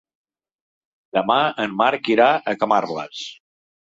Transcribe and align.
Demà 1.17 1.35
en 1.65 1.77
Marc 1.83 2.09
irà 2.15 2.31
a 2.53 2.57
Camarles. 2.63 3.23